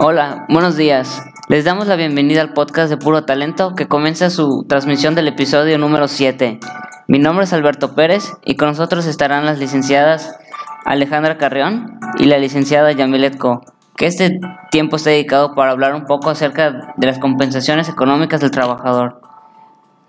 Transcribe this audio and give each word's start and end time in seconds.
Hola, 0.00 0.46
buenos 0.48 0.76
días. 0.76 1.24
Les 1.48 1.64
damos 1.64 1.88
la 1.88 1.96
bienvenida 1.96 2.40
al 2.40 2.52
podcast 2.52 2.88
de 2.88 2.96
Puro 2.96 3.24
Talento 3.24 3.74
que 3.74 3.88
comienza 3.88 4.30
su 4.30 4.64
transmisión 4.68 5.16
del 5.16 5.26
episodio 5.26 5.76
número 5.76 6.06
7. 6.06 6.60
Mi 7.08 7.18
nombre 7.18 7.46
es 7.46 7.52
Alberto 7.52 7.96
Pérez 7.96 8.32
y 8.44 8.54
con 8.54 8.68
nosotros 8.68 9.06
estarán 9.06 9.44
las 9.44 9.58
licenciadas 9.58 10.38
Alejandra 10.84 11.36
Carrión 11.36 11.98
y 12.16 12.26
la 12.26 12.38
licenciada 12.38 12.92
Yamilet 12.92 13.38
Co, 13.38 13.62
que 13.96 14.06
este 14.06 14.38
tiempo 14.70 14.94
está 14.94 15.10
dedicado 15.10 15.56
para 15.56 15.72
hablar 15.72 15.96
un 15.96 16.04
poco 16.04 16.30
acerca 16.30 16.92
de 16.96 17.06
las 17.08 17.18
compensaciones 17.18 17.88
económicas 17.88 18.40
del 18.40 18.52
trabajador. 18.52 19.20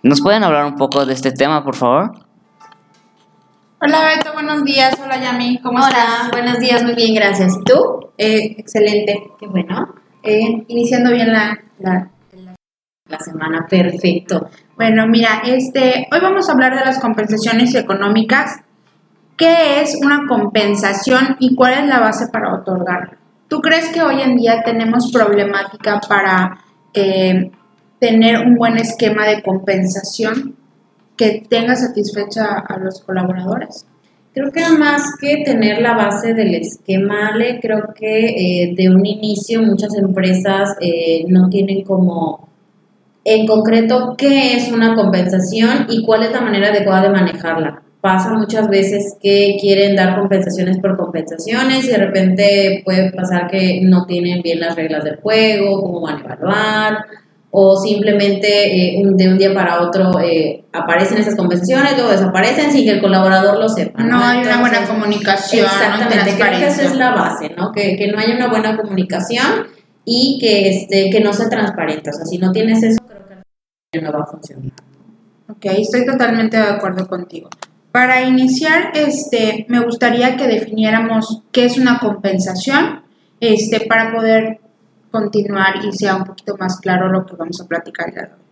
¿Nos 0.03 0.21
pueden 0.21 0.43
hablar 0.43 0.65
un 0.65 0.75
poco 0.75 1.07
de 1.07 1.13
este 1.13 1.31
tema, 1.31 1.63
por 1.63 1.75
favor? 1.75 2.11
Hola 3.81 4.09
Beto, 4.15 4.33
buenos 4.33 4.63
días. 4.63 4.97
Hola 5.01 5.21
Yami, 5.21 5.59
¿cómo 5.61 5.77
Hola, 5.77 5.87
estás? 5.89 6.31
buenos 6.31 6.59
días, 6.59 6.83
muy 6.83 6.95
bien, 6.95 7.15
gracias. 7.15 7.53
¿Y 7.59 7.63
tú? 7.63 8.11
Eh, 8.17 8.55
excelente. 8.57 9.23
Qué 9.39 9.47
bueno. 9.47 9.93
Eh, 10.23 10.65
iniciando 10.67 11.11
bien 11.11 11.31
la, 11.31 11.57
la- 11.79 12.09
La 13.07 13.19
semana, 13.19 13.65
perfecto. 13.69 14.49
Bueno, 14.75 15.07
mira, 15.07 15.41
este, 15.45 16.07
hoy 16.11 16.19
vamos 16.21 16.49
a 16.49 16.51
hablar 16.53 16.77
de 16.77 16.85
las 16.85 16.99
compensaciones 16.99 17.73
económicas. 17.75 18.59
¿Qué 19.37 19.81
es 19.81 19.97
una 20.03 20.27
compensación 20.27 21.37
y 21.39 21.55
cuál 21.55 21.73
es 21.73 21.85
la 21.87 21.99
base 21.99 22.27
para 22.31 22.53
otorgarla? 22.53 23.17
¿Tú 23.47 23.61
crees 23.61 23.89
que 23.89 24.01
hoy 24.03 24.21
en 24.21 24.35
día 24.35 24.61
tenemos 24.63 25.11
problemática 25.11 26.01
para 26.07 26.59
eh, 26.93 27.49
tener 27.99 28.45
un 28.45 28.55
buen 28.55 28.77
esquema 28.77 29.25
de 29.25 29.41
compensación 29.41 30.55
que 31.19 31.43
tenga 31.49 31.75
satisfecha 31.75 32.63
a 32.65 32.79
los 32.79 33.01
colaboradores? 33.01 33.85
Creo 34.33 34.51
que 34.51 34.61
más 34.77 35.03
que 35.19 35.43
tener 35.43 35.81
la 35.81 35.93
base 35.93 36.33
del 36.33 36.55
esquema, 36.55 37.27
Ale, 37.33 37.59
creo 37.59 37.93
que 37.93 38.27
eh, 38.29 38.73
de 38.73 38.89
un 38.89 39.05
inicio 39.05 39.61
muchas 39.61 39.93
empresas 39.95 40.77
eh, 40.79 41.25
no 41.27 41.49
tienen 41.49 41.83
como 41.83 42.47
en 43.25 43.45
concreto 43.45 44.15
qué 44.17 44.53
es 44.53 44.71
una 44.71 44.95
compensación 44.95 45.87
y 45.89 46.05
cuál 46.05 46.23
es 46.23 46.31
la 46.31 46.41
manera 46.41 46.69
adecuada 46.69 47.03
de 47.03 47.09
manejarla. 47.09 47.81
Pasa 47.99 48.31
muchas 48.31 48.69
veces 48.69 49.17
que 49.21 49.57
quieren 49.59 49.97
dar 49.97 50.17
compensaciones 50.17 50.79
por 50.79 50.95
compensaciones 50.95 51.83
y 51.83 51.91
de 51.91 51.97
repente 51.97 52.81
puede 52.85 53.11
pasar 53.11 53.47
que 53.51 53.81
no 53.83 54.05
tienen 54.05 54.41
bien 54.41 54.61
las 54.61 54.77
reglas 54.77 55.03
del 55.03 55.17
juego, 55.17 55.81
cómo 55.81 55.99
van 56.01 56.19
a 56.19 56.33
evaluar, 56.33 57.05
o 57.51 57.75
simplemente 57.77 58.97
eh, 58.97 59.01
un- 59.03 59.17
de 59.17 59.27
un 59.27 59.37
día 59.37 59.53
para 59.53 59.81
otro 59.81 60.19
eh, 60.19 60.63
aparecen 60.71 61.17
esas 61.17 61.35
compensaciones, 61.35 61.93
luego 61.95 62.09
desaparecen 62.11 62.71
sin 62.71 62.83
que 62.85 62.91
el 62.91 63.01
colaborador 63.01 63.57
lo 63.59 63.67
sepa. 63.69 64.03
No 64.03 64.23
hay 64.23 64.39
una 64.39 64.59
buena 64.59 64.77
Entonces, 64.79 64.89
comunicación, 64.89 65.65
no 65.65 65.71
Exactamente, 65.71 66.35
creo 66.39 66.59
que 66.59 66.67
esa 66.67 66.83
es 66.83 66.95
la 66.95 67.11
base, 67.15 67.49
¿no? 67.57 67.71
Que, 67.71 67.95
que 67.97 68.07
no 68.11 68.19
haya 68.19 68.35
una 68.35 68.47
buena 68.49 68.77
comunicación 68.77 69.67
y 70.05 70.37
que, 70.39 70.69
este, 70.69 71.09
que 71.09 71.19
no 71.21 71.33
sea 71.33 71.49
transparente. 71.49 72.09
O 72.09 72.13
sea, 72.13 72.25
si 72.25 72.37
no 72.37 72.51
tienes 72.51 72.83
eso, 72.83 72.99
creo 73.07 73.41
que 73.91 74.01
no 74.01 74.11
va 74.11 74.23
a 74.23 74.25
funcionar. 74.27 74.71
Ok, 75.49 75.65
estoy 75.65 76.05
totalmente 76.05 76.57
de 76.57 76.63
acuerdo 76.63 77.07
contigo. 77.07 77.49
Para 77.91 78.21
iniciar, 78.21 78.91
este, 78.93 79.65
me 79.69 79.79
gustaría 79.79 80.37
que 80.37 80.47
definiéramos 80.47 81.41
qué 81.51 81.65
es 81.65 81.77
una 81.79 81.97
compensación, 81.99 83.01
este, 83.39 83.81
para 83.87 84.13
poder 84.13 84.59
continuar 85.11 85.83
y 85.83 85.91
sea 85.91 86.15
un 86.15 86.23
poquito 86.23 86.55
más 86.57 86.79
claro 86.79 87.09
lo 87.09 87.25
que 87.25 87.35
vamos 87.35 87.59
a 87.61 87.67
platicar 87.67 88.13
hoy. 88.15 88.45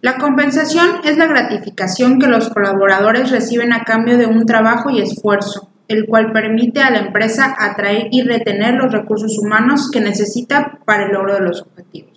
La 0.00 0.18
compensación 0.18 1.00
es 1.04 1.16
la 1.16 1.26
gratificación 1.26 2.18
que 2.18 2.26
los 2.26 2.50
colaboradores 2.50 3.30
reciben 3.30 3.72
a 3.72 3.84
cambio 3.84 4.18
de 4.18 4.26
un 4.26 4.44
trabajo 4.44 4.90
y 4.90 5.00
esfuerzo, 5.00 5.70
el 5.88 6.06
cual 6.06 6.30
permite 6.32 6.82
a 6.82 6.90
la 6.90 6.98
empresa 6.98 7.54
atraer 7.58 8.08
y 8.10 8.22
retener 8.22 8.74
los 8.74 8.92
recursos 8.92 9.38
humanos 9.38 9.90
que 9.90 10.00
necesita 10.00 10.78
para 10.84 11.06
el 11.06 11.12
logro 11.12 11.34
de 11.34 11.40
los 11.40 11.62
objetivos. 11.62 12.12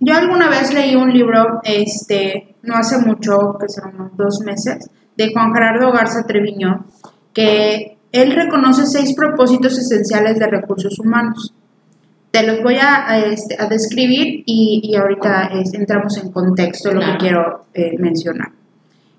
Yo 0.00 0.14
alguna 0.14 0.48
vez 0.48 0.72
leí 0.72 0.94
un 0.94 1.12
libro, 1.12 1.60
este, 1.64 2.56
no 2.62 2.74
hace 2.74 2.98
mucho, 2.98 3.56
que 3.60 3.68
son 3.68 3.94
unos 3.94 4.16
dos 4.16 4.40
meses, 4.44 4.90
de 5.16 5.32
Juan 5.32 5.52
Gerardo 5.52 5.92
Garza 5.92 6.24
Treviño, 6.24 6.86
que 7.32 7.98
él 8.12 8.32
reconoce 8.32 8.86
seis 8.86 9.14
propósitos 9.14 9.76
esenciales 9.78 10.38
de 10.38 10.46
recursos 10.46 10.98
humanos. 10.98 11.52
Te 12.38 12.46
los 12.46 12.62
voy 12.62 12.76
a, 12.76 13.18
este, 13.18 13.56
a 13.58 13.66
describir 13.66 14.44
y, 14.46 14.80
y 14.84 14.94
ahorita 14.96 15.50
es, 15.54 15.74
entramos 15.74 16.16
en 16.18 16.30
contexto 16.30 16.92
lo 16.92 17.00
Claro. 17.00 17.12
que 17.14 17.18
quiero 17.18 17.64
eh, 17.74 17.98
mencionar. 17.98 18.52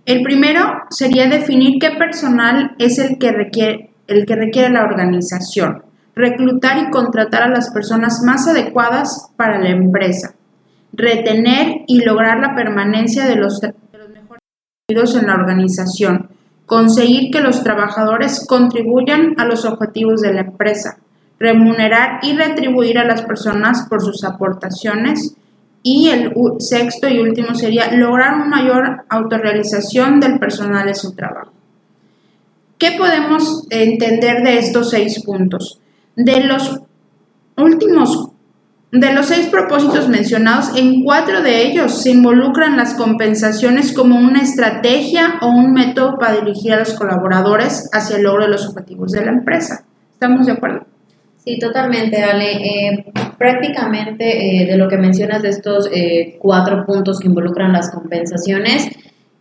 El 0.05 0.23
primero 0.23 0.61
sería 0.89 1.27
definir 1.27 1.79
qué 1.81 1.91
personal 1.97 2.75
es 2.79 2.97
el 2.97 3.17
que 3.17 3.33
requiere, 3.33 3.91
el 4.07 4.25
que 4.25 4.35
requiere 4.35 4.69
la 4.69 4.83
organización, 4.83 5.83
reclutar 6.15 6.77
y 6.77 6.89
contratar 6.91 7.43
a 7.43 7.49
las 7.49 7.71
personas 7.71 8.21
más 8.25 8.47
adecuadas 8.47 9.29
para 9.35 9.59
la 9.59 9.69
empresa, 9.69 10.35
retener 10.93 11.81
y 11.87 12.05
lograr 12.05 12.39
la 12.39 12.55
permanencia 12.55 13.25
de 13.25 13.35
los, 13.35 13.59
de 13.59 13.73
los 13.97 14.09
mejores 14.11 14.41
individuos 14.87 15.21
en 15.21 15.27
la 15.27 15.33
organización, 15.35 16.29
conseguir 16.65 17.31
que 17.31 17.41
los 17.41 17.63
trabajadores 17.63 18.45
contribuyan 18.47 19.35
a 19.37 19.45
los 19.45 19.65
objetivos 19.65 20.21
de 20.21 20.33
la 20.33 20.41
empresa, 20.41 20.99
remunerar 21.39 22.19
y 22.21 22.35
retribuir 22.35 22.97
a 22.99 23.05
las 23.05 23.21
personas 23.21 23.87
por 23.89 24.01
sus 24.01 24.23
aportaciones 24.23 25.35
y 25.81 26.09
el 26.09 26.33
sexto 26.59 27.07
y 27.07 27.19
último 27.19 27.55
sería 27.55 27.91
lograr 27.93 28.35
una 28.35 28.45
mayor 28.45 29.05
autorrealización 29.09 30.19
del 30.19 30.37
personal 30.37 30.85
de 30.85 30.95
su 30.95 31.15
trabajo. 31.15 31.53
¿Qué 32.77 32.93
podemos 32.97 33.65
entender 33.69 34.43
de 34.43 34.59
estos 34.59 34.89
seis 34.89 35.23
puntos? 35.23 35.79
De 36.15 36.43
los 36.43 36.81
últimos, 37.57 38.31
de 38.91 39.13
los 39.13 39.27
seis 39.27 39.47
propósitos 39.47 40.09
mencionados, 40.09 40.75
en 40.75 41.03
cuatro 41.03 41.41
de 41.41 41.67
ellos 41.67 42.01
se 42.01 42.11
involucran 42.11 42.77
las 42.77 42.93
compensaciones 42.95 43.93
como 43.93 44.17
una 44.17 44.41
estrategia 44.41 45.39
o 45.41 45.47
un 45.47 45.73
método 45.73 46.17
para 46.17 46.39
dirigir 46.39 46.73
a 46.73 46.79
los 46.79 46.93
colaboradores 46.93 47.89
hacia 47.93 48.17
el 48.17 48.23
logro 48.23 48.45
de 48.45 48.51
los 48.51 48.67
objetivos 48.67 49.11
de 49.11 49.25
la 49.25 49.31
empresa. 49.31 49.85
¿Estamos 50.13 50.45
de 50.45 50.53
acuerdo? 50.53 50.85
Sí, 51.49 51.57
totalmente, 51.57 52.21
Ale. 52.21 52.51
Eh, 52.51 53.05
prácticamente 53.35 54.61
eh, 54.61 54.67
de 54.67 54.77
lo 54.77 54.87
que 54.87 54.97
mencionas 54.97 55.41
de 55.41 55.49
estos 55.49 55.89
eh, 55.91 56.37
cuatro 56.37 56.85
puntos 56.85 57.19
que 57.19 57.27
involucran 57.27 57.73
las 57.73 57.89
compensaciones, 57.89 58.87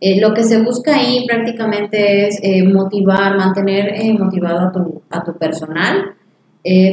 eh, 0.01 0.19
lo 0.19 0.33
que 0.33 0.43
se 0.43 0.59
busca 0.63 0.95
ahí 0.95 1.27
prácticamente 1.27 2.25
es 2.25 2.39
eh, 2.41 2.63
motivar, 2.63 3.37
mantener 3.37 3.93
eh, 3.93 4.11
motivado 4.17 4.59
a 4.59 4.71
tu, 4.71 5.03
a 5.11 5.23
tu 5.23 5.37
personal. 5.37 6.15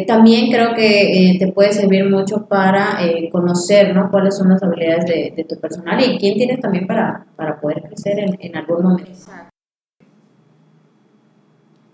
También 0.06 0.50
creo 0.50 0.74
que 0.74 1.36
te 1.38 1.52
puede 1.52 1.72
servir 1.72 2.08
mucho 2.08 2.46
para 2.48 2.98
conocer 3.32 3.94
¿no? 3.94 4.08
cuáles 4.10 4.36
son 4.36 4.48
las 4.48 4.62
habilidades 4.62 5.04
de, 5.36 5.44
tu 5.46 5.60
personal 5.60 6.00
y 6.00 6.18
quién 6.18 6.34
tienes 6.34 6.60
también 6.60 6.86
para, 6.86 7.26
para 7.34 7.60
poder 7.60 7.82
crecer 7.82 8.16
en 8.40 8.56
algún 8.56 8.82
momento. 8.82 9.10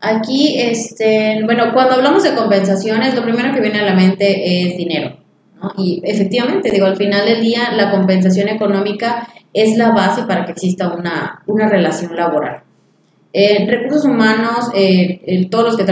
Aquí, 0.02 0.56
este, 0.58 1.40
bueno, 1.44 1.72
cuando 1.72 1.94
hablamos 1.94 2.24
de 2.24 2.34
compensaciones, 2.34 3.14
lo 3.14 3.22
primero 3.22 3.54
que 3.54 3.60
viene 3.60 3.78
a 3.78 3.84
la 3.84 3.94
mente 3.94 4.66
es 4.66 4.76
dinero, 4.76 5.16
¿no? 5.60 5.72
Y 5.78 6.02
efectivamente, 6.04 6.70
digo, 6.70 6.86
al 6.86 6.96
final 6.96 7.24
del 7.24 7.40
día, 7.40 7.72
la 7.76 7.92
compensación 7.92 8.48
económica 8.48 9.28
es 9.52 9.76
la 9.76 9.92
base 9.92 10.24
para 10.24 10.44
que 10.44 10.52
exista 10.52 10.92
una, 10.92 11.42
una 11.46 11.68
relación 11.68 12.16
laboral. 12.16 12.62
En 13.32 13.66
recursos 13.68 14.04
humanos, 14.04 14.70
eh, 14.74 15.46
todos 15.50 15.64
los 15.64 15.76
que 15.76 15.84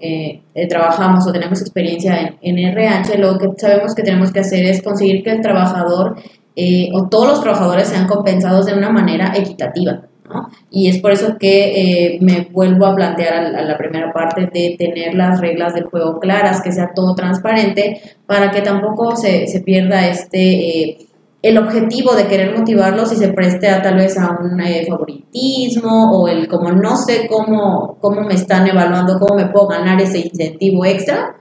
eh, 0.00 0.42
eh, 0.54 0.68
trabajamos 0.68 1.26
o 1.26 1.32
tenemos 1.32 1.60
experiencia 1.60 2.36
en, 2.42 2.58
en 2.58 2.58
RH, 2.58 3.18
lo 3.18 3.38
que 3.38 3.48
sabemos 3.56 3.94
que 3.94 4.02
tenemos 4.02 4.32
que 4.32 4.40
hacer 4.40 4.64
es 4.66 4.82
conseguir 4.82 5.24
que 5.24 5.30
el 5.30 5.40
trabajador 5.40 6.16
eh, 6.58 6.88
o 6.94 7.06
todos 7.08 7.28
los 7.28 7.40
trabajadores 7.42 7.88
sean 7.88 8.06
compensados 8.06 8.64
de 8.64 8.72
una 8.72 8.90
manera 8.90 9.32
equitativa. 9.36 10.02
¿No? 10.36 10.48
Y 10.70 10.88
es 10.88 10.98
por 10.98 11.12
eso 11.12 11.36
que 11.38 12.14
eh, 12.14 12.18
me 12.20 12.48
vuelvo 12.52 12.86
a 12.86 12.94
plantear 12.94 13.34
a, 13.34 13.48
la- 13.50 13.58
a 13.58 13.62
la 13.62 13.76
primera 13.78 14.12
parte 14.12 14.42
de 14.52 14.76
tener 14.78 15.14
las 15.14 15.40
reglas 15.40 15.74
del 15.74 15.84
juego 15.84 16.18
claras, 16.20 16.60
que 16.62 16.72
sea 16.72 16.90
todo 16.94 17.14
transparente, 17.14 18.00
para 18.26 18.50
que 18.50 18.60
tampoco 18.62 19.16
se, 19.16 19.46
se 19.46 19.60
pierda 19.60 20.06
este 20.08 20.40
eh, 20.82 20.98
el 21.42 21.58
objetivo 21.58 22.14
de 22.16 22.26
querer 22.26 22.58
motivarlos 22.58 23.12
y 23.12 23.16
se 23.16 23.28
preste 23.28 23.68
a 23.68 23.80
tal 23.80 23.96
vez 23.96 24.18
a 24.18 24.36
un 24.40 24.60
eh, 24.60 24.84
favoritismo 24.88 26.10
o 26.12 26.26
el 26.28 26.48
como 26.48 26.72
no 26.72 26.96
sé 26.96 27.28
cómo, 27.28 27.98
cómo 28.00 28.22
me 28.22 28.34
están 28.34 28.66
evaluando, 28.66 29.18
cómo 29.20 29.36
me 29.36 29.46
puedo 29.46 29.68
ganar 29.68 30.00
ese 30.00 30.18
incentivo 30.20 30.84
extra. 30.84 31.36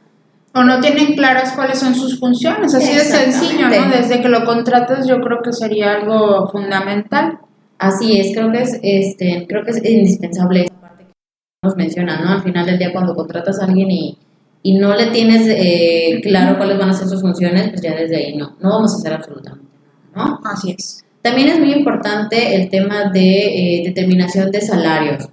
O 0.53 0.63
no 0.63 0.79
tienen 0.79 1.15
claras 1.15 1.53
cuáles 1.53 1.79
son 1.79 1.95
sus 1.95 2.19
funciones, 2.19 2.73
así 2.75 2.93
de 2.93 2.99
sencillo, 3.01 3.67
¿no? 3.67 3.89
Desde 3.97 4.21
que 4.21 4.29
lo 4.29 4.45
contratas 4.45 5.07
yo 5.07 5.19
creo 5.21 5.39
que 5.43 5.51
sería 5.51 5.93
algo 5.93 6.47
fundamental. 6.49 7.39
Así 7.87 8.19
es, 8.19 8.35
creo 8.35 8.51
que 8.51 8.61
es, 8.63 8.79
este, 8.81 9.45
creo 9.47 9.63
que 9.63 9.71
es 9.71 9.85
indispensable 9.85 10.63
esa 10.65 10.81
parte 10.81 11.03
que 11.05 11.13
nos 11.63 11.75
menciona, 11.75 12.19
¿no? 12.23 12.29
Al 12.31 12.41
final 12.43 12.65
del 12.65 12.79
día 12.79 12.91
cuando 12.91 13.13
contratas 13.13 13.59
a 13.59 13.65
alguien 13.65 13.91
y, 13.91 14.17
y 14.63 14.77
no 14.79 14.95
le 14.95 15.07
tienes 15.07 15.43
eh, 15.47 16.19
claro 16.23 16.57
cuáles 16.57 16.79
van 16.79 16.89
a 16.89 16.93
ser 16.93 17.07
sus 17.07 17.21
funciones, 17.21 17.69
pues 17.69 17.81
ya 17.81 17.93
desde 17.95 18.15
ahí 18.17 18.35
no, 18.37 18.55
no 18.59 18.69
vamos 18.69 18.91
a 18.93 18.97
hacer 18.97 19.13
absolutamente 19.13 19.67
nada, 20.15 20.29
¿no? 20.29 20.39
Así 20.51 20.71
es. 20.77 21.03
También 21.21 21.49
es 21.49 21.59
muy 21.59 21.71
importante 21.73 22.55
el 22.55 22.69
tema 22.69 23.11
de 23.11 23.79
eh, 23.79 23.83
determinación 23.85 24.51
de 24.51 24.61
salarios. 24.61 25.29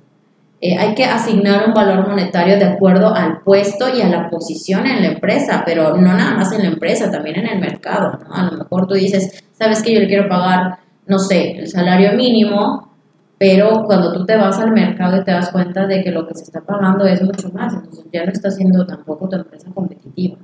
eh, 0.60 0.76
hay 0.78 0.94
que 0.94 1.04
asignar 1.04 1.66
un 1.66 1.74
valor 1.74 2.06
monetario 2.08 2.56
de 2.56 2.64
acuerdo 2.64 3.12
al 3.14 3.40
puesto 3.42 3.84
y 3.94 4.00
a 4.00 4.08
la 4.08 4.30
posición 4.30 4.86
en 4.86 5.02
la 5.02 5.08
empresa, 5.14 5.62
pero 5.66 5.96
no 5.96 6.12
nada 6.14 6.34
más 6.36 6.52
en 6.52 6.62
la 6.62 6.68
empresa, 6.68 7.10
también 7.10 7.36
en 7.40 7.48
el 7.48 7.58
mercado. 7.60 8.18
¿no? 8.22 8.32
A 8.34 8.44
lo 8.50 8.58
mejor 8.58 8.86
tú 8.86 8.94
dices, 8.94 9.42
sabes 9.52 9.82
que 9.82 9.92
yo 9.94 10.00
le 10.00 10.06
quiero 10.06 10.28
pagar, 10.28 10.78
no 11.06 11.18
sé, 11.18 11.58
el 11.58 11.68
salario 11.68 12.12
mínimo, 12.12 12.90
pero 13.38 13.82
cuando 13.86 14.12
tú 14.12 14.24
te 14.24 14.36
vas 14.36 14.58
al 14.58 14.72
mercado 14.72 15.20
y 15.20 15.24
te 15.24 15.32
das 15.32 15.50
cuenta 15.50 15.86
de 15.86 16.02
que 16.02 16.10
lo 16.10 16.26
que 16.26 16.34
se 16.34 16.44
está 16.44 16.60
pagando 16.60 17.04
es 17.06 17.22
mucho 17.22 17.50
más, 17.50 17.74
entonces 17.74 18.06
ya 18.12 18.24
no 18.24 18.32
está 18.32 18.50
siendo 18.50 18.86
tampoco 18.86 19.28
tu 19.28 19.36
empresa 19.36 19.70
competitiva. 19.74 20.38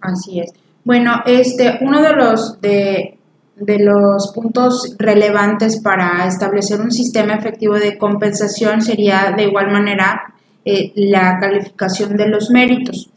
Así 0.00 0.40
es. 0.40 0.52
Bueno, 0.84 1.22
este, 1.26 1.78
uno 1.80 2.02
de 2.02 2.12
los 2.14 2.60
de 2.60 3.18
de 3.56 3.78
los 3.78 4.32
puntos 4.34 4.96
relevantes 4.98 5.80
para 5.82 6.26
establecer 6.26 6.80
un 6.80 6.90
sistema 6.90 7.34
efectivo 7.34 7.74
de 7.74 7.98
compensación 7.98 8.82
sería 8.82 9.34
de 9.36 9.44
igual 9.44 9.70
manera 9.70 10.34
eh, 10.64 10.92
la 10.96 11.38
calificación 11.38 12.16
de 12.16 12.28
los 12.28 12.50
méritos. 12.50 13.10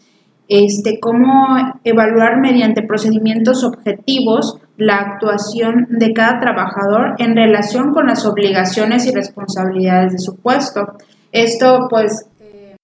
Este, 0.47 0.99
cómo 0.99 1.57
evaluar 1.83 2.39
mediante 2.39 2.83
procedimientos 2.83 3.63
objetivos 3.63 4.57
la 4.77 4.97
actuación 4.97 5.87
de 5.89 6.13
cada 6.13 6.39
trabajador 6.39 7.15
en 7.17 7.35
relación 7.35 7.91
con 7.93 8.07
las 8.07 8.25
obligaciones 8.25 9.05
y 9.05 9.13
responsabilidades 9.13 10.13
de 10.13 10.19
su 10.19 10.35
puesto. 10.37 10.97
Esto, 11.31 11.87
pues, 11.89 12.27
eh, 12.39 12.75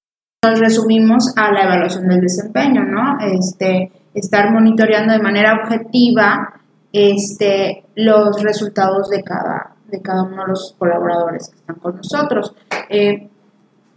nos 0.46 0.60
resumimos 0.60 1.34
a 1.36 1.52
la 1.52 1.64
evaluación 1.64 2.08
del 2.08 2.22
desempeño, 2.22 2.84
¿no? 2.84 3.18
Este, 3.20 3.92
estar 4.14 4.52
monitoreando 4.52 5.14
de 5.14 5.22
manera 5.22 5.62
objetiva 5.64 6.62
este, 6.94 7.86
los 7.96 8.42
resultados 8.42 9.10
de 9.10 9.24
cada, 9.24 9.76
de 9.90 10.02
cada 10.02 10.24
uno 10.24 10.44
de 10.44 10.50
los 10.50 10.76
colaboradores 10.78 11.50
que 11.50 11.58
están 11.58 11.76
con 11.78 11.96
nosotros. 11.96 12.56
Eh, 12.90 13.30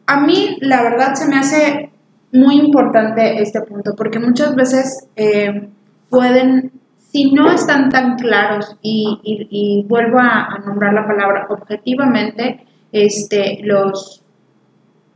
a 0.07 0.21
mí, 0.21 0.59
la 0.61 0.83
verdad, 0.83 1.15
se 1.15 1.29
me 1.29 1.37
hace 1.37 1.91
muy 2.33 2.59
importante 2.59 3.41
este 3.41 3.61
punto, 3.63 3.95
porque 3.97 4.19
muchas 4.19 4.55
veces 4.55 5.09
eh, 5.17 5.71
pueden, 6.11 6.73
si 7.15 7.31
no 7.31 7.49
están 7.49 7.91
tan 7.91 8.17
claros, 8.17 8.77
y, 8.83 9.87
vuelvo 9.89 10.19
a, 10.19 10.59
nombrar 10.67 10.93
la 10.93 11.07
palabra 11.07 11.47
objetivamente, 11.49 12.67
este, 12.91 13.61
los, 13.63 14.25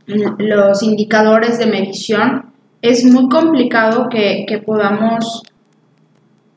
los 0.07 0.81
indicadores 0.81 1.59
de 1.59 1.65
medición, 1.65 2.53
es 2.81 3.03
muy 3.03 3.27
complicado 3.27 4.07
que, 4.09 4.45
que 4.47 4.59
podamos 4.59 5.43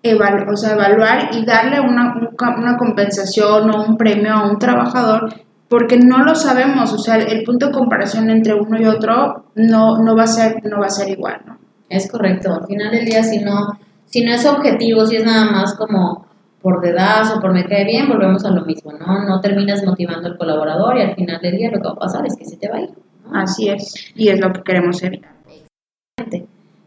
o 0.05 0.57
sea, 0.57 0.75
evaluar 0.75 1.31
y 1.33 1.45
darle 1.45 1.81
una, 1.81 2.15
una 2.57 2.77
compensación 2.77 3.75
o 3.75 3.85
un 3.85 3.97
premio 3.97 4.33
a 4.33 4.49
un 4.49 4.59
trabajador 4.61 5.29
porque 5.69 5.99
no 5.99 6.23
lo 6.23 6.37
sabemos, 6.37 6.93
o 6.93 6.99
sea, 6.99 7.17
el 7.17 7.43
punto 7.43 7.67
de 7.67 7.73
comparación 7.73 8.31
entre 8.31 8.55
uno 8.55 8.81
y 8.81 8.85
otro 8.85 9.47
no, 9.57 9.99
no, 9.99 10.15
va, 10.15 10.25
a 10.25 10.27
ser, 10.29 10.63
no 10.65 10.79
va 10.79 10.87
a 10.87 10.91
ser 10.91 11.09
igual, 11.09 11.41
¿no? 11.47 11.59
Es 11.89 12.09
correcto, 12.09 12.55
al 12.55 12.67
final 12.67 12.93
del 12.93 13.07
día 13.07 13.25
si 13.25 13.39
no, 13.39 13.73
si 14.07 14.25
no 14.25 14.33
es 14.33 14.45
objetivo, 14.47 15.07
si 15.07 15.17
es 15.17 15.25
nada 15.25 15.51
más 15.51 15.75
como 15.77 16.27
por 16.61 16.81
dedazo, 16.81 17.41
por 17.41 17.53
me 17.53 17.65
cae 17.65 17.85
bien, 17.85 18.09
volvemos 18.09 18.45
a 18.45 18.51
lo 18.51 18.65
mismo, 18.65 18.93
¿no? 18.93 19.25
No 19.25 19.41
terminas 19.41 19.85
motivando 19.85 20.29
al 20.29 20.39
colaborador 20.39 20.97
y 20.97 21.03
al 21.03 21.15
final 21.15 21.41
del 21.41 21.57
día 21.57 21.71
lo 21.71 21.79
que 21.79 21.89
va 21.89 21.95
a 21.95 21.99
pasar 21.99 22.25
es 22.27 22.37
que 22.37 22.45
se 22.45 22.57
te 22.57 22.69
va 22.69 22.77
a 22.77 22.83
ir. 22.83 22.91
Así 23.33 23.69
es, 23.69 24.13
y 24.15 24.29
es 24.29 24.41
lo 24.41 24.53
que 24.53 24.63
queremos 24.63 25.03
evitar. 25.03 25.33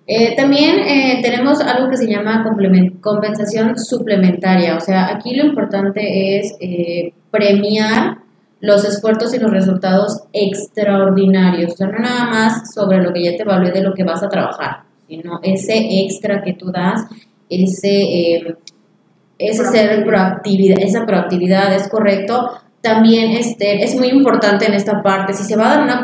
Eh, 0.08 0.36
también 0.36 0.80
eh, 0.80 1.20
tenemos 1.24 1.60
algo 1.62 1.90
que 1.90 1.98
se 1.98 2.08
llama 2.08 2.46
compensación 3.02 3.78
suplementaria, 3.78 4.78
o 4.78 4.80
sea, 4.80 5.12
aquí 5.12 5.36
lo 5.36 5.46
importante 5.46 6.38
es 6.38 6.56
eh, 6.60 7.12
premiar 7.32 8.20
los 8.62 8.86
esfuerzos 8.86 9.34
y 9.34 9.40
los 9.40 9.50
resultados 9.50 10.24
extraordinarios, 10.32 11.74
o 11.74 11.76
sea, 11.76 11.88
no 11.88 12.00
nada 12.00 12.26
más 12.26 12.74
sobre 12.74 13.02
lo 13.02 13.12
que 13.14 13.24
ya 13.24 13.36
te 13.36 13.42
evalué 13.42 13.72
de 13.72 13.82
lo 13.82 13.96
que 13.96 14.04
vas 14.04 14.22
a 14.22 14.30
trabajar, 14.30 14.84
sino 15.08 15.40
ese 15.44 16.04
extra 16.04 16.42
que 16.44 16.54
tú 16.54 16.72
das, 16.72 17.06
ese, 17.50 18.56
ese 19.38 19.66
ser 19.66 20.04
proactividad, 20.06 20.78
esa 20.82 21.06
proactividad 21.06 21.74
es 21.74 21.88
correcto. 21.90 22.52
También 22.82 23.32
este, 23.32 23.84
es 23.84 23.96
muy 23.96 24.10
importante 24.10 24.66
en 24.66 24.74
esta 24.74 25.02
parte, 25.02 25.34
si 25.34 25.44
se 25.44 25.56
va 25.56 25.66
a 25.66 25.78
dar 25.78 25.84
una, 25.84 26.02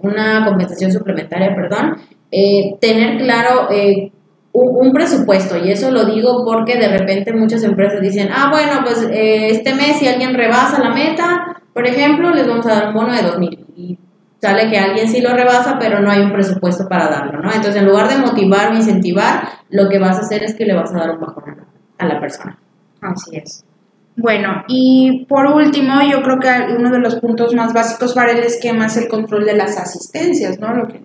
una 0.00 0.44
compensación 0.44 0.90
suplementaria, 0.90 1.54
perdón, 1.54 1.96
eh, 2.32 2.76
tener 2.80 3.18
claro 3.18 3.70
eh, 3.70 4.10
un, 4.52 4.92
presupuesto. 4.92 5.56
Y 5.56 5.70
eso 5.70 5.90
lo 5.90 6.04
digo 6.04 6.44
porque 6.44 6.76
de 6.76 6.88
repente 6.88 7.32
muchas 7.32 7.62
empresas 7.62 8.00
dicen, 8.00 8.28
ah, 8.32 8.50
bueno, 8.50 8.80
pues 8.84 9.02
eh, 9.12 9.50
este 9.50 9.74
mes 9.74 9.98
si 9.98 10.08
alguien 10.08 10.34
rebasa 10.34 10.82
la 10.82 10.90
meta, 10.90 11.62
por 11.72 11.86
ejemplo, 11.86 12.30
les 12.30 12.46
vamos 12.46 12.66
a 12.66 12.74
dar 12.74 12.88
un 12.88 12.94
bono 12.94 13.12
de 13.12 13.22
2.000. 13.22 13.65
Sale 14.40 14.68
que 14.68 14.78
alguien 14.78 15.08
sí 15.08 15.20
lo 15.20 15.34
rebasa, 15.34 15.78
pero 15.78 16.00
no 16.00 16.10
hay 16.10 16.20
un 16.20 16.32
presupuesto 16.32 16.88
para 16.88 17.08
darlo, 17.08 17.40
¿no? 17.40 17.50
Entonces, 17.50 17.76
en 17.76 17.86
lugar 17.86 18.08
de 18.08 18.18
motivar 18.18 18.70
o 18.70 18.76
incentivar, 18.76 19.48
lo 19.70 19.88
que 19.88 19.98
vas 19.98 20.16
a 20.16 20.20
hacer 20.20 20.42
es 20.42 20.54
que 20.54 20.66
le 20.66 20.74
vas 20.74 20.92
a 20.92 20.98
dar 20.98 21.10
un 21.10 21.20
bajón 21.20 21.44
a 21.98 22.06
la 22.06 22.20
persona. 22.20 22.58
Así 23.00 23.36
es. 23.36 23.64
Bueno, 24.16 24.64
y 24.68 25.26
por 25.28 25.46
último, 25.46 26.00
yo 26.02 26.22
creo 26.22 26.38
que 26.38 26.74
uno 26.74 26.90
de 26.90 26.98
los 26.98 27.16
puntos 27.16 27.54
más 27.54 27.72
básicos 27.72 28.14
para 28.14 28.32
el 28.32 28.38
esquema 28.38 28.86
es 28.86 28.96
el 28.96 29.08
control 29.08 29.44
de 29.44 29.56
las 29.56 29.76
asistencias, 29.76 30.58
¿no? 30.58 30.74
Lo 30.74 30.88
que 30.88 31.00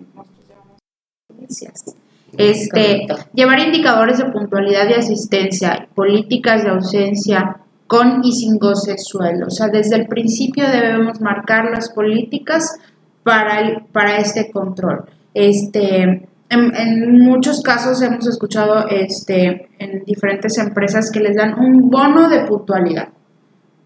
este, 2.38 3.06
llevar 3.34 3.60
indicadores 3.60 4.18
de 4.18 4.24
puntualidad 4.26 4.88
y 4.88 4.94
asistencia, 4.94 5.88
políticas 5.94 6.64
de 6.64 6.70
ausencia 6.70 7.58
con 7.86 8.24
y 8.24 8.32
sin 8.32 8.58
goce 8.58 8.92
de 8.92 8.98
sueldo. 8.98 9.48
O 9.48 9.50
sea, 9.50 9.68
desde 9.68 9.96
el 9.96 10.06
principio 10.06 10.66
debemos 10.66 11.20
marcar 11.20 11.70
las 11.70 11.90
políticas 11.92 12.78
para, 13.22 13.60
el, 13.60 13.84
para 13.92 14.18
este 14.18 14.50
control. 14.50 15.04
Este, 15.34 16.28
en, 16.48 17.18
muchos 17.20 17.62
casos 17.62 18.02
hemos 18.02 18.26
escuchado 18.26 18.86
este, 18.88 19.68
en 19.78 20.04
diferentes 20.04 20.58
empresas 20.58 21.10
que 21.10 21.20
les 21.20 21.36
dan 21.36 21.58
un 21.58 21.88
bono 21.88 22.28
de 22.28 22.40
puntualidad. 22.40 23.08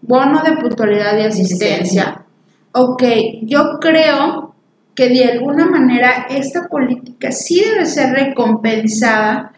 Bono 0.01 0.41
de 0.43 0.57
puntualidad 0.57 1.17
y 1.17 1.23
asistencia. 1.23 2.25
Ok, 2.73 3.03
yo 3.43 3.79
creo 3.79 4.53
que 4.93 5.09
de 5.09 5.25
alguna 5.25 5.65
manera 5.65 6.25
esta 6.29 6.67
política 6.67 7.31
sí 7.31 7.61
debe 7.63 7.85
ser 7.85 8.13
recompensada, 8.13 9.53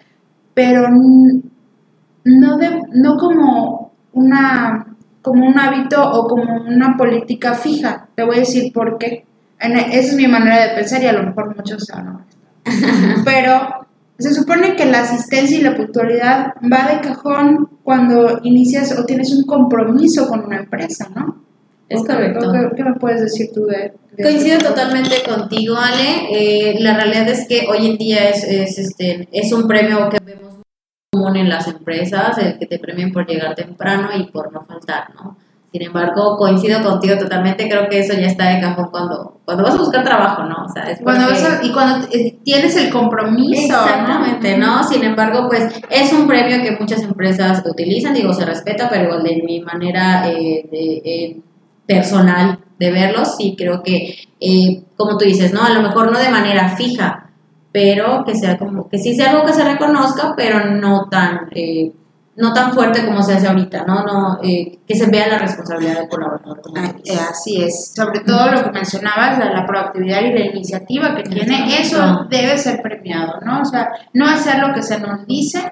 pero 0.54 0.90
no, 0.90 2.58
de, 2.58 2.82
no 2.94 3.18
como, 3.18 3.92
una, 4.14 4.96
como 5.22 5.48
un 5.48 5.58
hábito 5.58 6.12
o 6.12 6.28
como 6.28 6.62
una 6.62 6.96
política 6.98 7.54
fija. 7.54 8.08
Te 8.16 8.24
voy 8.24 8.38
a 8.38 8.40
decir 8.40 8.72
por 8.74 8.98
qué. 8.98 9.26
Esa 9.60 9.98
es 10.00 10.16
mi 10.16 10.28
manera 10.28 10.68
de 10.68 10.76
pensar 10.76 11.04
y 11.04 11.08
a 11.08 11.14
lo 11.14 11.24
mejor 11.24 11.56
muchos 11.56 11.86
saben. 11.86 12.20
Pero 13.26 13.88
se 14.18 14.34
supone 14.34 14.76
que 14.76 14.86
la 14.86 15.02
asistencia 15.02 15.58
y 15.58 15.62
la 15.62 15.76
puntualidad 15.76 16.54
va 16.62 16.92
de 16.92 17.02
cajón 17.02 17.70
cuando 17.84 18.40
inicias 18.44 18.98
o 18.98 19.06
tienes 19.06 19.34
un 19.34 19.46
compromiso 19.46 20.28
con 20.28 20.46
una 20.46 20.58
empresa, 20.58 21.10
¿no? 21.16 21.44
Es 21.88 22.04
correcto. 22.04 22.52
¿Qué, 22.76 22.84
me 22.84 22.94
puedes 22.94 23.22
decir 23.22 23.50
tú 23.54 23.66
de, 23.66 23.94
Coincido 24.22 24.60
totalmente 24.60 25.24
contigo, 25.24 25.76
Ale. 25.76 26.28
Eh, 26.32 26.80
la 26.80 26.94
realidad 26.96 27.28
es 27.30 27.48
que 27.48 27.66
hoy 27.68 27.88
en 27.88 27.98
día 27.98 28.30
es, 28.30 28.44
es, 28.44 28.78
este, 28.78 29.28
es 29.32 29.52
un 29.52 29.68
premio 29.68 30.10
que 30.10 30.20
vemos 30.24 30.56
muy 30.56 30.64
común 31.12 31.38
en 31.38 31.50
las 31.50 31.68
empresas, 31.68 32.38
el 32.38 32.60
que 32.60 32.68
te 32.68 32.78
premien 32.78 33.12
por 33.12 33.26
llegar 33.26 33.56
temprano 33.56 34.10
y 34.16 34.30
por 34.32 34.54
no 34.54 34.66
faltar, 34.66 35.16
¿no? 35.16 35.38
Sin 35.72 35.84
embargo, 35.84 36.36
coincido 36.36 36.82
contigo 36.82 37.16
totalmente, 37.20 37.70
creo 37.70 37.88
que 37.88 38.00
eso 38.00 38.14
ya 38.14 38.26
está 38.26 38.50
de 38.50 38.60
cajón 38.60 38.88
cuando, 38.90 39.40
cuando 39.46 39.64
vas 39.64 39.76
a 39.76 39.78
buscar 39.78 40.04
trabajo, 40.04 40.44
¿no? 40.44 40.66
O 40.66 40.70
sea, 40.70 40.90
es 40.90 41.00
cuando 41.00 41.28
y 41.62 41.72
cuando 41.72 42.08
tienes 42.44 42.76
el 42.76 42.90
compromiso. 42.90 43.62
Exactamente, 43.62 44.58
¿no? 44.58 44.84
Sin 44.84 45.04
embargo, 45.04 45.48
pues 45.48 45.80
es 45.92 46.12
un 46.12 46.28
premio 46.28 46.64
que 46.64 46.76
muchas 46.80 47.04
empresas 47.04 47.64
utilizan, 47.66 48.16
digo, 48.16 48.34
se 48.34 48.46
respeta, 48.46 48.90
pero 48.90 49.04
igual 49.04 49.22
de 49.22 49.44
mi 49.46 49.60
manera 49.60 50.28
eh, 50.28 50.68
de, 50.72 51.42
personal 51.86 52.60
de 52.80 52.92
verlos, 52.92 53.36
sí 53.38 53.56
creo 53.56 53.84
que, 53.84 54.16
eh, 54.40 54.84
como 54.96 55.18
tú 55.18 55.26
dices, 55.26 55.54
¿no? 55.54 55.62
A 55.62 55.70
lo 55.70 55.84
mejor 55.84 56.12
no 56.12 56.18
de 56.18 56.30
manera 56.30 56.70
fija, 56.70 57.30
pero 57.72 58.24
que 58.26 58.34
sea 58.34 58.58
como, 58.58 58.90
que 58.90 58.98
sí 58.98 59.14
sea 59.14 59.32
algo 59.32 59.46
que 59.46 59.54
se 59.54 59.64
reconozca, 59.64 60.34
pero 60.36 60.66
no 60.66 61.08
tan, 61.12 61.50
eh, 61.54 61.92
no 62.40 62.54
tan 62.54 62.72
fuerte 62.72 63.06
como 63.06 63.22
se 63.22 63.34
hace 63.34 63.48
ahorita, 63.48 63.84
¿no? 63.86 64.04
no 64.04 64.40
eh, 64.42 64.80
que 64.88 64.96
se 64.96 65.10
vea 65.10 65.28
la 65.28 65.40
responsabilidad 65.40 66.00
del 66.00 66.10
colaborador. 66.10 66.62
Ah, 66.78 66.94
así 67.32 67.62
es, 67.62 67.92
sobre 67.94 68.22
todo 68.22 68.52
lo 68.52 68.64
que 68.64 68.72
mencionabas, 68.72 69.38
la, 69.38 69.52
la 69.52 69.66
proactividad 69.66 70.22
y 70.22 70.34
la 70.34 70.46
iniciativa 70.46 71.16
que 71.16 71.24
tiene, 71.24 71.80
eso 71.80 72.26
debe 72.30 72.58
ser 72.58 72.82
premiado, 72.82 73.40
¿no? 73.46 73.62
O 73.62 73.66
sea, 73.66 73.90
no 74.14 74.26
hacer 74.26 74.60
lo 74.60 74.74
que 74.74 74.82
se 74.82 75.00
nos 75.00 75.26
dice, 75.28 75.70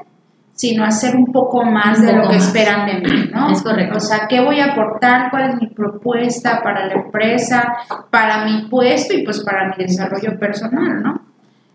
sino 0.57 0.83
hacer 0.83 1.15
un 1.15 1.31
poco 1.31 1.63
más 1.63 2.01
de 2.01 2.13
lo 2.13 2.27
que 2.27 2.35
esperan 2.35 2.87
de 2.87 2.95
mí, 2.95 3.29
¿no? 3.31 3.51
Es 3.51 3.61
correcto. 3.61 3.97
O 3.97 4.01
sea, 4.01 4.27
¿qué 4.27 4.41
voy 4.41 4.59
a 4.59 4.73
aportar? 4.73 5.29
¿Cuál 5.29 5.51
es 5.51 5.61
mi 5.61 5.67
propuesta 5.67 6.61
para 6.63 6.87
la 6.87 6.95
empresa, 6.95 7.77
para 8.09 8.43
mi 8.43 8.67
puesto 8.67 9.13
y 9.13 9.23
pues 9.23 9.41
para 9.41 9.69
mi 9.69 9.85
desarrollo 9.85 10.37
personal, 10.39 11.01
¿no? 11.01 11.21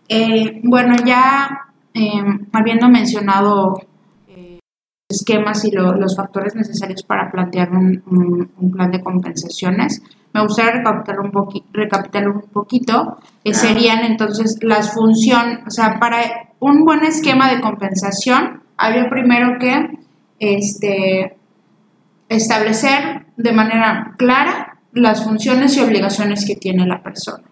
Eh, 0.08 0.60
bueno, 0.64 0.96
ya 1.06 1.48
em, 1.94 2.46
habiendo 2.52 2.88
mencionado 2.88 3.76
eh, 3.78 3.86
esquemas 5.12 5.64
y 5.64 5.70
los 5.70 6.16
factores 6.16 6.54
necesarios 6.54 7.02
para 7.02 7.30
plantear 7.30 7.70
un, 7.70 8.50
plan 8.72 8.90
de 8.90 9.00
compensaciones. 9.00 10.02
Me 10.34 10.42
gustaría 10.42 10.72
recapitular 10.72 11.20
un, 11.20 11.32
recapitular 11.72 12.28
un 12.28 12.42
poquito. 12.52 13.18
Eh, 13.44 13.54
serían 13.54 14.04
entonces 14.04 14.58
las 14.62 14.92
funciones, 14.92 15.60
o 15.66 15.70
sea, 15.70 15.98
para 16.00 16.18
un 16.58 16.84
buen 16.84 17.04
esquema 17.04 17.52
de 17.52 17.60
compensación, 17.60 18.62
habría 18.76 19.08
primero 19.08 19.58
que 19.58 19.98
este, 20.38 21.36
establecer 22.28 23.26
de 23.36 23.52
manera 23.52 24.14
clara 24.16 24.78
las 24.92 25.24
funciones 25.24 25.76
y 25.76 25.80
obligaciones 25.80 26.44
que 26.46 26.56
tiene 26.56 26.86
la 26.86 27.02
persona. 27.02 27.44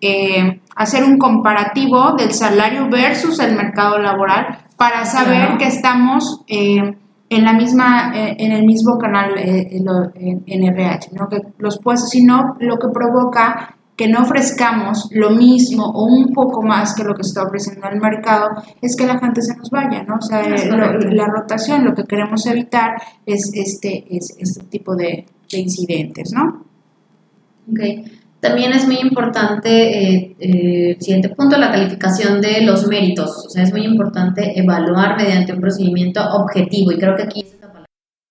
Eh, 0.00 0.60
hacer 0.76 1.04
un 1.04 1.18
comparativo 1.18 2.12
del 2.12 2.32
salario 2.32 2.88
versus 2.90 3.38
el 3.40 3.54
mercado 3.54 3.98
laboral 3.98 4.63
para 4.76 5.04
saber 5.04 5.56
que 5.58 5.66
estamos 5.66 6.42
eh, 6.48 6.96
en 7.28 7.44
la 7.44 7.52
misma 7.52 8.12
eh, 8.14 8.36
en 8.38 8.52
el 8.52 8.64
mismo 8.64 8.98
canal 8.98 9.34
en, 9.36 10.64
RH, 10.64 11.10
¿no? 11.12 11.28
que 11.28 11.40
los 11.58 11.78
puestos, 11.78 12.10
sino 12.10 12.56
lo 12.60 12.78
que 12.78 12.88
provoca 12.88 13.76
que 13.96 14.08
no 14.08 14.22
ofrezcamos 14.22 15.08
lo 15.12 15.30
mismo 15.30 15.84
o 15.84 16.04
un 16.06 16.32
poco 16.32 16.62
más 16.62 16.94
que 16.96 17.04
lo 17.04 17.14
que 17.14 17.22
está 17.22 17.44
ofreciendo 17.44 17.88
el 17.88 18.00
mercado, 18.00 18.50
es 18.80 18.96
que 18.96 19.06
la 19.06 19.18
gente 19.20 19.40
se 19.40 19.56
nos 19.56 19.70
vaya, 19.70 20.02
¿no? 20.02 20.16
O 20.16 20.20
sea, 20.20 20.42
la 20.42 21.26
rotación, 21.26 21.84
lo 21.84 21.94
que 21.94 22.02
queremos 22.02 22.44
evitar 22.46 22.90
es 23.24 23.52
este, 23.54 24.04
es 24.10 24.34
este 24.36 24.64
tipo 24.64 24.96
de, 24.96 25.26
de 25.48 25.58
incidentes, 25.58 26.32
¿no? 26.32 26.64
Ok. 27.70 27.80
También 28.44 28.74
es 28.74 28.86
muy 28.86 28.98
importante, 29.00 29.70
eh, 29.70 30.36
eh, 30.38 30.96
siguiente 31.00 31.30
punto, 31.30 31.56
la 31.56 31.70
calificación 31.70 32.42
de 32.42 32.60
los 32.60 32.86
méritos. 32.86 33.30
O 33.46 33.48
sea, 33.48 33.62
es 33.62 33.72
muy 33.72 33.86
importante 33.86 34.52
evaluar 34.60 35.16
mediante 35.16 35.54
un 35.54 35.62
procedimiento 35.62 36.20
objetivo 36.20 36.92
y 36.92 36.98
creo 36.98 37.16
que 37.16 37.22
aquí 37.22 37.40
es 37.40 37.54
esa 37.54 37.68
palabra. 37.68 37.86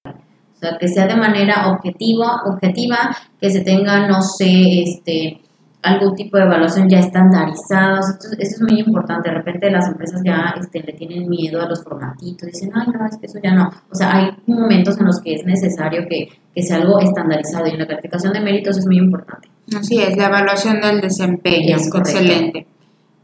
O 0.05 0.55
sea, 0.55 0.77
que 0.79 0.87
sea 0.87 1.07
de 1.07 1.15
manera 1.15 1.67
objetiva, 1.67 2.43
objetiva, 2.45 3.09
que 3.41 3.49
se 3.49 3.61
tenga, 3.61 4.07
no 4.07 4.21
sé, 4.21 4.83
este, 4.83 5.41
algún 5.81 6.13
tipo 6.13 6.37
de 6.37 6.43
evaluación 6.43 6.87
ya 6.87 6.99
estandarizada. 6.99 8.01
Esto, 8.01 8.37
es 8.37 8.61
muy 8.61 8.81
importante. 8.81 9.31
De 9.31 9.35
repente 9.37 9.71
las 9.71 9.87
empresas 9.87 10.21
ya 10.23 10.53
este, 10.61 10.83
le 10.83 10.93
tienen 10.93 11.27
miedo 11.27 11.59
a 11.59 11.67
los 11.67 11.83
formatitos, 11.83 12.49
dicen, 12.49 12.69
ay, 12.75 12.85
no, 12.93 13.03
es 13.07 13.17
que 13.17 13.25
eso 13.25 13.39
ya 13.43 13.55
no. 13.55 13.67
O 13.89 13.95
sea, 13.95 14.15
hay 14.15 14.29
momentos 14.45 14.95
en 14.99 15.07
los 15.07 15.19
que 15.21 15.33
es 15.33 15.43
necesario 15.43 16.03
que, 16.07 16.27
que 16.53 16.61
sea 16.61 16.77
algo 16.77 16.99
estandarizado 16.99 17.65
y 17.65 17.77
la 17.77 17.87
calificación 17.87 18.31
de 18.31 18.41
méritos 18.41 18.77
es 18.77 18.85
muy 18.85 18.97
importante. 18.97 19.52
Así 19.77 19.99
es, 20.01 20.15
la 20.17 20.27
evaluación 20.27 20.81
del 20.81 21.01
desempeño. 21.01 21.77
Es 21.77 21.87
excelente. 21.87 22.67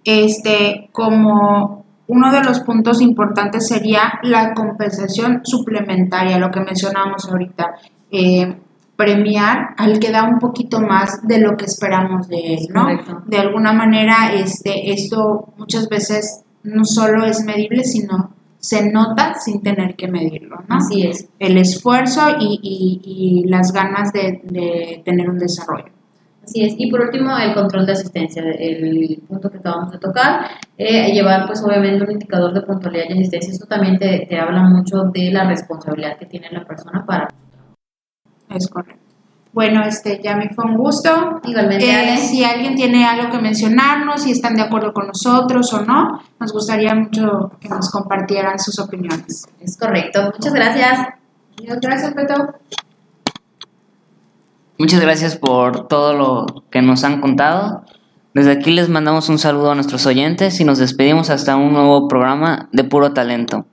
Este, 0.04 0.90
como 0.92 1.86
uno 2.08 2.32
de 2.32 2.44
los 2.44 2.62
puntos 2.62 3.02
importantes 3.02 3.68
sería 3.68 4.20
la 4.24 4.54
compensación 4.54 5.42
suplementaria, 5.44 6.40
lo 6.40 6.50
que 6.52 6.62
mencionamos 6.62 7.30
ahorita. 7.30 7.76
Eh, 8.12 8.56
premiar 9.00 9.76
al 9.78 9.98
que 9.98 10.12
da 10.12 10.26
un 10.26 10.40
poquito 10.40 10.82
más 10.82 11.26
de 11.26 11.40
lo 11.40 11.56
que 11.56 11.64
esperamos 11.64 12.28
de 12.28 12.56
él, 12.56 12.68
¿no? 12.74 12.86
De 13.28 13.38
alguna 13.38 13.72
manera, 13.72 14.34
este, 14.34 14.92
esto 14.92 15.54
muchas 15.58 15.88
veces 15.88 16.42
no 16.64 16.84
solo 16.84 17.24
es 17.24 17.46
medible, 17.46 17.86
sino 17.86 18.34
se 18.60 18.92
nota 18.92 19.36
sin 19.36 19.62
tener 19.62 19.96
que 19.96 20.10
medirlo, 20.10 20.58
¿no? 20.68 20.76
Así 20.76 21.08
es. 21.08 21.30
El 21.40 21.58
esfuerzo 21.58 22.22
y, 22.42 23.46
las 23.48 23.72
ganas 23.72 24.12
de, 24.12 25.02
tener 25.06 25.30
un 25.30 25.38
desarrollo. 25.38 25.94
Así 26.50 26.66
es. 26.66 26.74
Y 26.78 26.90
por 26.90 27.02
último, 27.02 27.38
el 27.38 27.54
control 27.54 27.86
de 27.86 27.92
asistencia, 27.92 28.42
el 28.42 29.22
punto 29.28 29.50
que 29.50 29.58
acabamos 29.60 29.92
de 29.92 30.00
tocar, 30.00 30.48
eh, 30.78 31.12
llevar 31.14 31.46
pues 31.46 31.64
obviamente 31.64 32.04
un 32.04 32.12
indicador 32.12 32.54
de 32.54 32.62
puntualidad 32.62 33.06
y 33.10 33.14
asistencia. 33.14 33.54
Esto 33.54 33.68
también 33.68 33.98
te, 33.98 34.26
te 34.28 34.40
habla 34.40 34.64
mucho 34.64 35.04
de 35.14 35.32
la 35.32 35.48
responsabilidad 35.48 36.18
que 36.18 36.26
tiene 36.26 36.48
la 36.52 36.66
persona 36.66 37.06
para 37.06 37.28
es 38.50 38.68
correcto. 38.68 39.04
Bueno, 39.52 39.84
este, 39.84 40.20
ya 40.24 40.36
me 40.36 40.50
fue 40.54 40.66
un 40.66 40.78
gusto. 40.78 41.40
Igualmente. 41.44 41.86
Eh, 41.86 42.18
si 42.18 42.44
alguien 42.44 42.76
tiene 42.76 43.06
algo 43.06 43.32
que 43.32 43.40
mencionarnos, 43.40 44.24
si 44.24 44.32
están 44.32 44.56
de 44.56 44.62
acuerdo 44.62 44.92
con 44.94 45.08
nosotros 45.08 45.72
o 45.74 45.82
no, 45.82 46.20
nos 46.40 46.52
gustaría 46.52 46.94
mucho 46.96 47.52
que 47.60 47.70
nos 47.70 47.92
compartieran 47.92 48.58
sus 48.60 48.80
opiniones. 48.80 49.46
Es 49.60 49.78
correcto. 49.78 50.32
Muchas 50.34 50.54
gracias. 50.54 51.00
Muchas 51.60 51.80
gracias, 51.82 52.16
Beto. 52.16 52.36
Muchas 54.80 55.02
gracias 55.02 55.36
por 55.36 55.90
todo 55.90 56.14
lo 56.14 56.46
que 56.72 56.82
nos 56.82 57.04
han 57.04 57.20
contado. 57.20 57.84
Desde 58.34 58.52
aquí 58.52 58.72
les 58.72 58.88
mandamos 58.88 59.28
un 59.28 59.38
saludo 59.38 59.72
a 59.72 59.76
nuestros 59.76 60.06
oyentes 60.06 60.62
y 60.62 60.64
nos 60.64 60.78
despedimos 60.78 61.30
hasta 61.30 61.58
un 61.58 61.74
nuevo 61.74 62.08
programa 62.08 62.70
de 62.72 62.86
puro 62.86 63.12
talento. 63.12 63.66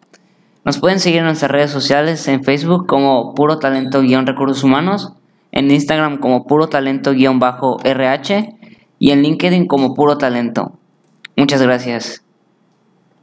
Nos 0.64 0.78
pueden 0.78 0.98
seguir 0.98 1.20
en 1.20 1.26
nuestras 1.26 1.52
redes 1.52 1.70
sociales, 1.70 2.26
en 2.26 2.42
Facebook 2.42 2.88
como 2.88 3.34
Puro 3.34 3.60
Talento-Recursos 3.60 4.64
Humanos, 4.64 5.12
en 5.52 5.70
Instagram 5.70 6.18
como 6.18 6.44
Puro 6.44 6.66
Talento-RH 6.66 8.56
y 8.98 9.12
en 9.12 9.22
LinkedIn 9.22 9.68
como 9.68 9.94
Puro 9.94 10.18
Talento. 10.18 10.72
Muchas 11.36 11.62
gracias. 11.62 12.25